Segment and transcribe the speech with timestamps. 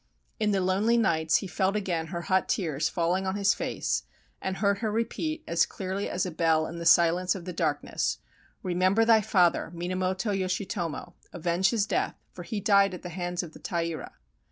[0.39, 4.01] In the lonely nights he felt again her hot tears falling on his face,
[4.41, 7.83] and heard her repeat as clearly as a bell in the silence of the dark
[7.83, 8.17] ness:
[8.63, 11.13] "Remember thy father, Minamoto Yoshitomo!
[11.33, 14.13] Avenge his death, for he died at the hands of the Taira!"